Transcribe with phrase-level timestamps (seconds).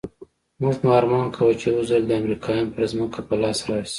[0.61, 3.89] موږ نو ارمان کاوه چې يو ځل دې امريکايان پر ځمکه په لاس راسي.